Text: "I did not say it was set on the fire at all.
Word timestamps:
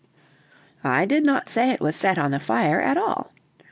"I 0.83 1.05
did 1.05 1.23
not 1.27 1.47
say 1.47 1.69
it 1.69 1.79
was 1.79 1.95
set 1.95 2.17
on 2.17 2.31
the 2.31 2.39
fire 2.39 2.81
at 2.81 2.97
all. 2.97 3.31